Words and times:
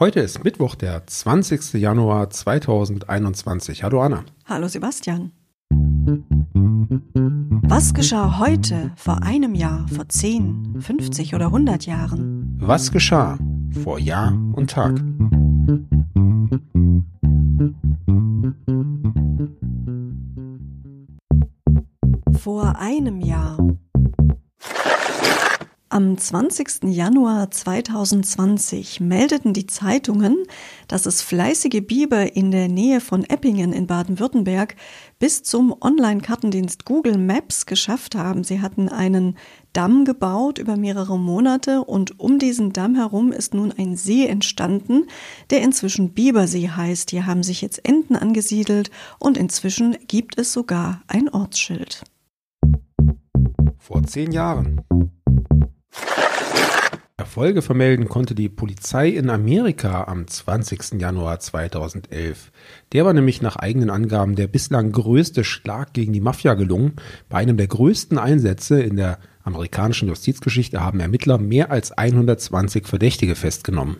Heute 0.00 0.18
ist 0.18 0.42
Mittwoch, 0.42 0.74
der 0.74 1.06
20. 1.06 1.74
Januar 1.74 2.28
2021. 2.28 3.84
Hallo 3.84 4.02
Anna. 4.02 4.24
Hallo 4.44 4.66
Sebastian. 4.66 5.30
Was 7.62 7.94
geschah 7.94 8.40
heute, 8.40 8.90
vor 8.96 9.22
einem 9.22 9.54
Jahr, 9.54 9.86
vor 9.86 10.08
10, 10.08 10.80
50 10.80 11.36
oder 11.36 11.46
100 11.46 11.86
Jahren? 11.86 12.56
Was 12.58 12.90
geschah 12.90 13.38
vor 13.84 14.00
Jahr 14.00 14.32
und 14.54 14.68
Tag? 14.68 15.00
Vor 22.40 22.76
einem 22.80 23.20
Jahr. 23.20 23.58
Am 25.94 26.18
20. 26.18 26.92
Januar 26.92 27.52
2020 27.52 28.98
meldeten 28.98 29.52
die 29.52 29.68
Zeitungen, 29.68 30.38
dass 30.88 31.06
es 31.06 31.22
fleißige 31.22 31.86
Biber 31.86 32.34
in 32.34 32.50
der 32.50 32.66
Nähe 32.66 33.00
von 33.00 33.22
Eppingen 33.22 33.72
in 33.72 33.86
Baden-Württemberg 33.86 34.74
bis 35.20 35.44
zum 35.44 35.72
Online-Kartendienst 35.80 36.84
Google 36.84 37.16
Maps 37.16 37.64
geschafft 37.66 38.16
haben. 38.16 38.42
Sie 38.42 38.60
hatten 38.60 38.88
einen 38.88 39.36
Damm 39.72 40.04
gebaut 40.04 40.58
über 40.58 40.76
mehrere 40.76 41.16
Monate 41.16 41.84
und 41.84 42.18
um 42.18 42.40
diesen 42.40 42.72
Damm 42.72 42.96
herum 42.96 43.30
ist 43.30 43.54
nun 43.54 43.70
ein 43.70 43.96
See 43.96 44.26
entstanden, 44.26 45.06
der 45.50 45.62
inzwischen 45.62 46.12
Bibersee 46.12 46.70
heißt. 46.70 47.10
Hier 47.10 47.26
haben 47.26 47.44
sich 47.44 47.62
jetzt 47.62 47.88
Enten 47.88 48.16
angesiedelt 48.16 48.90
und 49.20 49.38
inzwischen 49.38 49.96
gibt 50.08 50.40
es 50.40 50.52
sogar 50.52 51.02
ein 51.06 51.28
Ortsschild. 51.28 52.02
Vor 53.78 54.02
zehn 54.02 54.32
Jahren. 54.32 54.80
Erfolge 57.34 57.62
vermelden 57.62 58.08
konnte 58.08 58.36
die 58.36 58.48
Polizei 58.48 59.08
in 59.08 59.28
Amerika 59.28 60.04
am 60.04 60.28
20. 60.28 61.00
Januar 61.00 61.40
2011. 61.40 62.52
Der 62.92 63.04
war 63.04 63.12
nämlich 63.12 63.42
nach 63.42 63.56
eigenen 63.56 63.90
Angaben 63.90 64.36
der 64.36 64.46
bislang 64.46 64.92
größte 64.92 65.42
Schlag 65.42 65.92
gegen 65.94 66.12
die 66.12 66.20
Mafia 66.20 66.54
gelungen. 66.54 66.92
Bei 67.28 67.38
einem 67.38 67.56
der 67.56 67.66
größten 67.66 68.18
Einsätze 68.18 68.80
in 68.80 68.94
der 68.94 69.18
amerikanischen 69.42 70.06
Justizgeschichte 70.06 70.80
haben 70.80 71.00
Ermittler 71.00 71.38
mehr 71.38 71.72
als 71.72 71.90
120 71.90 72.86
Verdächtige 72.86 73.34
festgenommen. 73.34 73.96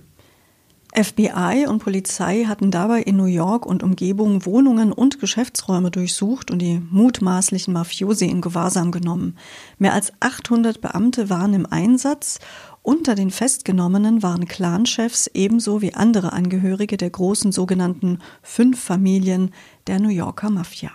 FBI 0.95 1.67
und 1.69 1.81
Polizei 1.81 2.45
hatten 2.45 2.71
dabei 2.71 3.03
in 3.03 3.17
New 3.17 3.25
York 3.25 3.67
und 3.67 3.83
Umgebung 3.83 4.47
Wohnungen 4.47 4.93
und 4.93 5.19
Geschäftsräume 5.19 5.91
durchsucht 5.91 6.51
und 6.51 6.61
die 6.61 6.81
mutmaßlichen 6.91 7.75
Mafiosi 7.75 8.27
in 8.27 8.41
Gewahrsam 8.41 8.93
genommen. 8.93 9.37
Mehr 9.79 9.93
als 9.93 10.13
800 10.21 10.81
Beamte 10.81 11.31
waren 11.31 11.53
im 11.53 11.67
Einsatz 11.67 12.39
unter 12.83 13.15
den 13.15 13.31
Festgenommenen 13.31 14.23
waren 14.23 14.45
Clanchefs 14.45 15.31
ebenso 15.33 15.81
wie 15.81 15.95
andere 15.95 16.35
Angehörige 16.35 16.99
der 16.99 17.09
großen 17.09 17.51
sogenannten 17.51 18.19
Fünf 18.43 18.79
Familien 18.79 19.53
der 19.87 20.01
New 20.01 20.11
Yorker 20.11 20.51
Mafia. 20.51 20.91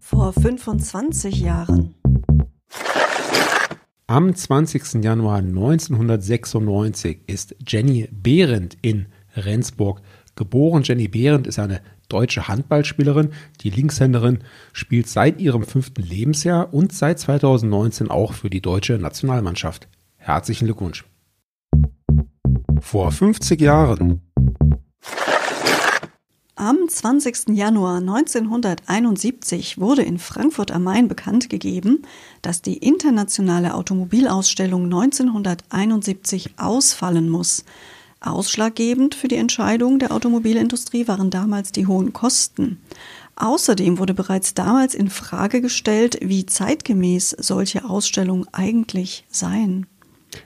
Vor 0.00 0.32
25 0.32 1.40
Jahren. 1.40 1.94
Am 4.08 4.32
20. 4.32 5.02
Januar 5.02 5.38
1996 5.38 7.22
ist 7.26 7.56
Jenny 7.66 8.08
Behrendt 8.12 8.78
in 8.80 9.06
Rendsburg 9.34 10.00
geboren. 10.36 10.84
Jenny 10.84 11.08
Behrendt 11.08 11.48
ist 11.48 11.58
eine 11.58 11.80
deutsche 12.08 12.46
Handballspielerin. 12.46 13.30
Die 13.62 13.70
Linkshänderin 13.70 14.44
spielt 14.72 15.08
seit 15.08 15.40
ihrem 15.40 15.64
fünften 15.64 16.04
Lebensjahr 16.04 16.72
und 16.72 16.92
seit 16.92 17.18
2019 17.18 18.08
auch 18.08 18.32
für 18.32 18.48
die 18.48 18.60
deutsche 18.60 18.96
Nationalmannschaft. 18.96 19.88
Herzlichen 20.18 20.66
Glückwunsch. 20.66 21.04
Vor 22.78 23.10
50 23.10 23.60
Jahren. 23.60 24.20
Am 26.58 26.88
20. 26.88 27.50
Januar 27.50 27.98
1971 27.98 29.76
wurde 29.76 30.00
in 30.00 30.18
Frankfurt 30.18 30.70
am 30.70 30.84
Main 30.84 31.06
bekannt 31.06 31.50
gegeben, 31.50 32.00
dass 32.40 32.62
die 32.62 32.78
internationale 32.78 33.74
Automobilausstellung 33.74 34.84
1971 34.84 36.54
ausfallen 36.56 37.28
muss. 37.28 37.66
Ausschlaggebend 38.20 39.14
für 39.14 39.28
die 39.28 39.36
Entscheidung 39.36 39.98
der 39.98 40.12
Automobilindustrie 40.12 41.06
waren 41.06 41.28
damals 41.28 41.72
die 41.72 41.86
hohen 41.86 42.14
Kosten. 42.14 42.80
Außerdem 43.36 43.98
wurde 43.98 44.14
bereits 44.14 44.54
damals 44.54 44.94
in 44.94 45.10
Frage 45.10 45.60
gestellt, 45.60 46.18
wie 46.22 46.46
zeitgemäß 46.46 47.36
solche 47.38 47.84
Ausstellungen 47.84 48.46
eigentlich 48.52 49.26
seien. 49.28 49.84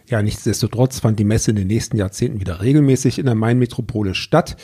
Ja, 0.09 0.23
nichtsdestotrotz 0.23 0.99
fand 0.99 1.19
die 1.19 1.25
Messe 1.25 1.51
in 1.51 1.57
den 1.57 1.69
nächsten 1.69 1.97
Jahrzehnten 1.97 2.41
wieder 2.41 2.61
regelmäßig 2.61 3.19
in 3.19 3.27
der 3.27 3.35
Main-Metropole 3.35 4.15
statt, 4.15 4.57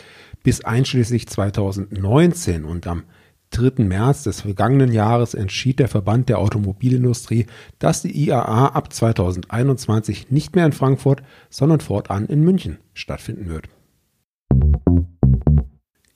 bis 0.46 0.64
einschließlich 0.64 1.26
2019 1.26 2.64
und 2.64 2.86
am 2.86 3.02
3. 3.50 3.82
März 3.82 4.22
des 4.22 4.42
vergangenen 4.42 4.92
Jahres 4.92 5.34
entschied 5.34 5.80
der 5.80 5.88
Verband 5.88 6.28
der 6.28 6.38
Automobilindustrie, 6.38 7.46
dass 7.80 8.02
die 8.02 8.16
IAA 8.16 8.68
ab 8.68 8.92
2021 8.92 10.30
nicht 10.30 10.54
mehr 10.54 10.64
in 10.64 10.70
Frankfurt, 10.70 11.24
sondern 11.50 11.80
fortan 11.80 12.26
in 12.26 12.44
München 12.44 12.78
stattfinden 12.94 13.48
wird. 13.48 13.68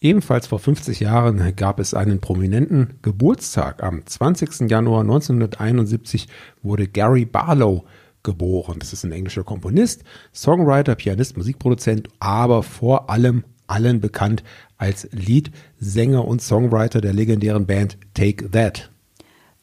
Ebenfalls 0.00 0.46
vor 0.46 0.60
50 0.60 1.00
Jahren 1.00 1.56
gab 1.56 1.80
es 1.80 1.92
einen 1.92 2.20
prominenten 2.20 3.00
Geburtstag. 3.02 3.82
Am 3.82 4.06
20. 4.06 4.70
Januar 4.70 5.00
1971 5.00 6.28
wurde 6.62 6.86
Gary 6.86 7.24
Barlow 7.24 7.84
geboren. 8.22 8.76
Das 8.78 8.92
ist 8.92 9.02
ein 9.02 9.10
englischer 9.10 9.42
Komponist, 9.42 10.04
Songwriter, 10.32 10.94
Pianist, 10.94 11.36
Musikproduzent, 11.36 12.06
aber 12.20 12.62
vor 12.62 13.10
allem 13.10 13.42
allen 13.70 14.00
bekannt 14.00 14.42
als 14.78 15.08
Leadsänger 15.12 16.26
und 16.26 16.42
Songwriter 16.42 17.00
der 17.00 17.12
legendären 17.12 17.66
Band 17.66 17.96
Take 18.14 18.50
That. 18.50 18.90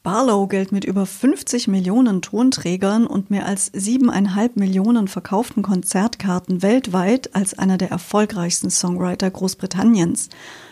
Barlow 0.07 0.47
gilt 0.47 0.71
mit 0.71 0.85
über 0.85 1.05
50 1.05 1.67
Millionen 1.67 2.21
Tonträgern 2.21 3.05
und 3.05 3.29
mehr 3.29 3.45
als 3.45 3.69
siebeneinhalb 3.73 4.55
Millionen 4.55 5.09
verkauften 5.09 5.63
Konzertkarten 5.63 6.61
weltweit 6.61 7.35
als 7.35 7.59
einer 7.59 7.77
der 7.77 7.91
erfolgreichsten 7.91 8.69
Songwriter 8.69 9.29
Großbritanniens. 9.29 10.29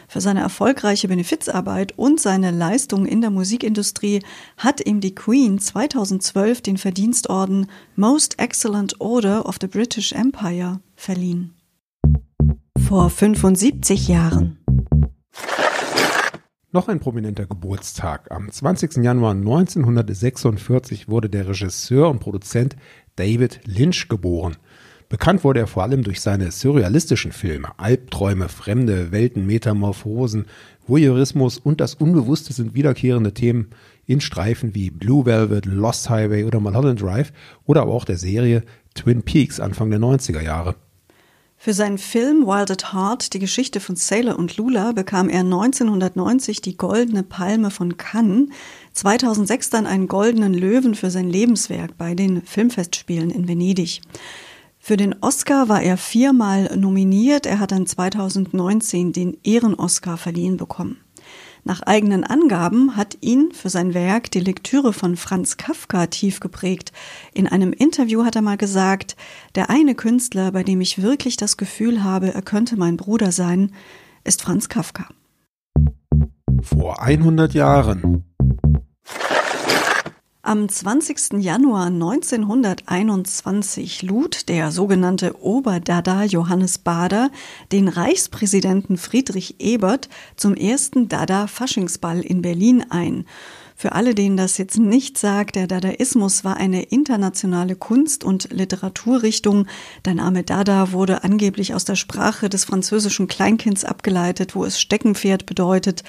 Für 0.08 0.22
seine 0.22 0.40
erfolgreiche 0.40 1.10
Benefizarbeit 1.10 1.98
und 1.98 2.22
seine 2.22 2.52
Leistung 2.52 3.06
in 3.06 3.20
der 3.20 3.30
Musikindustrie 3.30 4.22
hat 4.56 4.86
ihm 4.86 5.02
die 5.02 5.16
Queen 5.16 5.60
2012 5.60 6.62
den 6.62 6.78
Verdienstorden 6.78 7.68
Most 7.98 8.40
Excellent 8.40 9.02
Order 9.02 9.46
of 9.46 9.58
the 9.60 9.68
British 9.68 10.14
Empire 10.14 10.80
verliehen. 10.96 11.54
Vor 12.88 13.10
75 13.10 14.10
Jahren. 14.10 14.60
Noch 16.72 16.88
ein 16.88 17.00
prominenter 17.00 17.48
Geburtstag. 17.48 18.30
Am 18.30 18.52
20. 18.52 18.98
Januar 18.98 19.32
1946 19.32 21.10
wurde 21.10 21.28
der 21.28 21.48
Regisseur 21.48 22.12
und 22.12 22.20
Produzent 22.20 22.76
David 23.16 23.62
Lynch 23.66 24.08
geboren. 24.08 24.58
Bekannt 25.10 25.44
wurde 25.44 25.62
er 25.62 25.68
vor 25.68 25.82
allem 25.82 26.04
durch 26.04 26.22
seine 26.22 26.52
surrealistischen 26.52 27.32
Filme. 27.32 27.70
Albträume, 27.80 28.50
fremde 28.50 29.12
Welten, 29.12 29.48
Metamorphosen, 29.48 30.46
Voyeurismus 30.86 31.58
und 31.58 31.82
das 31.82 31.96
Unbewusste 31.96 32.54
sind 32.54 32.76
wiederkehrende 32.76 33.34
Themen 33.34 33.72
in 34.06 34.22
Streifen 34.22 34.76
wie 34.76 34.92
Blue 34.92 35.26
Velvet, 35.26 35.66
Lost 35.66 36.12
Highway 36.12 36.44
oder 36.44 36.60
Mulholland 36.60 37.02
Drive 37.02 37.34
oder 37.66 37.82
aber 37.82 37.94
auch 37.94 38.06
der 38.06 38.18
Serie 38.18 38.62
Twin 38.94 39.24
Peaks 39.24 39.60
Anfang 39.60 39.90
der 39.90 40.00
90er 40.00 40.42
Jahre. 40.42 40.76
Für 41.66 41.74
seinen 41.74 41.98
Film 41.98 42.46
Wild 42.46 42.70
at 42.70 42.94
Heart, 42.94 43.34
die 43.34 43.40
Geschichte 43.40 43.80
von 43.80 43.96
Sailor 43.96 44.38
und 44.38 44.56
Lula, 44.56 44.92
bekam 44.92 45.30
er 45.30 45.40
1990 45.40 46.62
die 46.62 46.78
Goldene 46.78 47.24
Palme 47.24 47.72
von 47.72 47.98
Cannes, 47.98 48.50
2006 48.94 49.72
dann 49.72 49.88
einen 49.88 50.08
Goldenen 50.08 50.54
Löwen 50.54 50.94
für 50.94 51.10
sein 51.10 51.28
Lebenswerk 51.28 51.98
bei 51.98 52.14
den 52.14 52.44
Filmfestspielen 52.44 53.32
in 53.32 53.48
Venedig. 53.48 54.02
Für 54.78 54.96
den 54.96 55.16
Oscar 55.22 55.68
war 55.68 55.82
er 55.82 55.98
viermal 55.98 56.78
nominiert. 56.78 57.48
Er 57.48 57.58
hat 57.58 57.72
dann 57.72 57.88
2019 57.88 59.12
den 59.12 59.36
Ehren-Oscar 59.44 60.18
verliehen 60.18 60.58
bekommen. 60.58 61.00
Nach 61.68 61.82
eigenen 61.82 62.24
Angaben 62.24 62.96
hat 62.96 63.18
ihn 63.22 63.52
für 63.52 63.70
sein 63.70 63.96
Werk 63.96 64.30
die 64.30 64.40
Lektüre 64.40 64.94
von 64.94 65.18
Franz 65.18 65.58
Kafka 65.58 66.06
tief 66.06 66.40
geprägt. 66.40 66.92
In 67.34 67.48
einem 67.48 67.74
Interview 67.74 68.24
hat 68.24 68.36
er 68.36 68.44
mal 68.44 68.56
gesagt, 68.56 69.16
der 69.56 69.72
eine 69.72 69.96
Künstler, 69.96 70.52
bei 70.52 70.62
dem 70.62 70.80
ich 70.80 71.02
wirklich 71.02 71.38
das 71.38 71.58
Gefühl 71.58 72.04
habe, 72.04 72.32
er 72.36 72.44
könnte 72.44 72.78
mein 72.78 72.98
Bruder 72.98 73.32
sein, 73.32 73.72
ist 74.24 74.44
Franz 74.44 74.70
Kafka. 74.70 75.08
Vor 76.62 77.02
100 77.02 77.56
Jahren 77.56 78.24
am 80.46 80.70
20. 80.70 81.42
Januar 81.42 81.88
1921 81.88 84.04
lud 84.04 84.48
der 84.48 84.72
sogenannte 84.72 85.44
Oberdada 85.44 86.24
Johannes 86.24 86.78
Bader 86.78 87.32
den 87.72 87.88
Reichspräsidenten 87.88 88.98
Friedrich 88.98 89.56
Ebert 89.60 90.08
zum 90.36 90.54
ersten 90.54 91.10
Dada-Faschingsball 91.10 92.22
in 92.22 92.44
Berlin 92.44 92.86
ein. 92.90 93.26
Für 93.78 93.92
alle, 93.92 94.16
denen 94.16 94.38
das 94.38 94.58
jetzt 94.58 94.80
nicht 94.80 95.18
sagt, 95.18 95.58
der 95.58 95.68
Dadaismus 95.68 96.46
war 96.46 96.56
eine 96.56 96.84
internationale 96.84 97.76
Kunst- 97.76 98.24
und 98.24 98.48
Literaturrichtung. 98.54 99.68
Der 100.06 100.14
Name 100.14 100.44
Dada 100.44 100.94
wurde 100.94 101.26
angeblich 101.26 101.74
aus 101.74 101.84
der 101.84 101.96
Sprache 101.96 102.48
des 102.48 102.64
französischen 102.64 103.28
Kleinkinds 103.28 103.84
abgeleitet, 103.84 104.56
wo 104.56 104.64
es 104.64 104.80
Steckenpferd 104.80 105.46
bedeutet. 105.46 106.04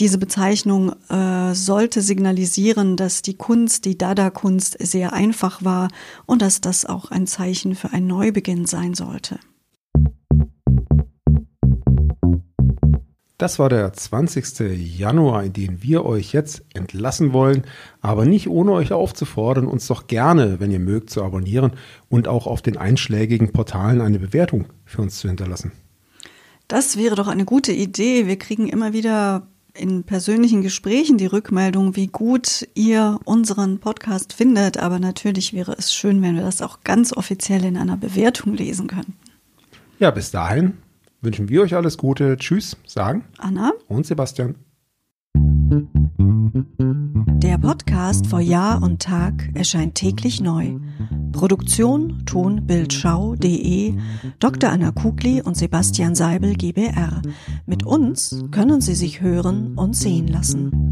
Diese 0.00 0.18
Bezeichnung 0.18 0.92
äh, 1.08 1.54
sollte 1.54 2.02
signalisieren, 2.02 2.96
dass 2.96 3.22
die 3.22 3.34
Kunst, 3.34 3.84
die 3.84 3.96
Dada-Kunst, 3.96 4.76
sehr 4.80 5.12
einfach 5.12 5.62
war 5.62 5.88
und 6.26 6.42
dass 6.42 6.60
das 6.60 6.84
auch 6.84 7.12
ein 7.12 7.28
Zeichen 7.28 7.76
für 7.76 7.92
einen 7.92 8.08
Neubeginn 8.08 8.66
sein 8.66 8.94
sollte. 8.94 9.38
Das 13.44 13.58
war 13.58 13.68
der 13.68 13.92
20. 13.92 14.98
Januar, 14.98 15.44
in 15.44 15.52
den 15.52 15.82
wir 15.82 16.06
euch 16.06 16.32
jetzt 16.32 16.62
entlassen 16.72 17.34
wollen, 17.34 17.64
aber 18.00 18.24
nicht 18.24 18.48
ohne 18.48 18.72
euch 18.72 18.90
aufzufordern, 18.90 19.66
uns 19.66 19.86
doch 19.86 20.06
gerne, 20.06 20.60
wenn 20.60 20.70
ihr 20.70 20.78
mögt, 20.78 21.10
zu 21.10 21.22
abonnieren 21.22 21.72
und 22.08 22.26
auch 22.26 22.46
auf 22.46 22.62
den 22.62 22.78
einschlägigen 22.78 23.52
Portalen 23.52 24.00
eine 24.00 24.18
Bewertung 24.18 24.68
für 24.86 25.02
uns 25.02 25.18
zu 25.18 25.28
hinterlassen. 25.28 25.72
Das 26.68 26.96
wäre 26.96 27.16
doch 27.16 27.28
eine 27.28 27.44
gute 27.44 27.72
Idee. 27.72 28.26
Wir 28.26 28.38
kriegen 28.38 28.66
immer 28.66 28.94
wieder 28.94 29.46
in 29.74 30.04
persönlichen 30.04 30.62
Gesprächen 30.62 31.18
die 31.18 31.26
Rückmeldung, 31.26 31.96
wie 31.96 32.06
gut 32.06 32.66
ihr 32.72 33.20
unseren 33.26 33.78
Podcast 33.78 34.32
findet. 34.32 34.78
Aber 34.78 34.98
natürlich 34.98 35.52
wäre 35.52 35.74
es 35.76 35.92
schön, 35.92 36.22
wenn 36.22 36.34
wir 36.34 36.44
das 36.44 36.62
auch 36.62 36.78
ganz 36.82 37.12
offiziell 37.14 37.66
in 37.66 37.76
einer 37.76 37.98
Bewertung 37.98 38.54
lesen 38.54 38.86
könnten. 38.86 39.18
Ja, 39.98 40.10
bis 40.12 40.30
dahin 40.30 40.78
wünschen 41.24 41.48
wir 41.48 41.62
euch 41.62 41.74
alles 41.74 41.98
Gute. 41.98 42.36
Tschüss, 42.36 42.76
sagen 42.86 43.24
Anna 43.38 43.72
und 43.88 44.06
Sebastian. 44.06 44.54
Der 47.42 47.58
Podcast 47.58 48.26
vor 48.26 48.40
Jahr 48.40 48.82
und 48.82 49.02
Tag 49.02 49.50
erscheint 49.54 49.94
täglich 49.94 50.40
neu. 50.40 50.78
Produktion 51.32 52.24
tonbildschau.de 52.26 53.94
Dr. 54.38 54.70
Anna 54.70 54.92
Kugli 54.92 55.42
und 55.42 55.56
Sebastian 55.56 56.14
Seibel 56.14 56.54
GBR. 56.54 57.22
Mit 57.66 57.84
uns 57.84 58.44
können 58.50 58.80
Sie 58.80 58.94
sich 58.94 59.20
hören 59.20 59.74
und 59.76 59.96
sehen 59.96 60.28
lassen. 60.28 60.83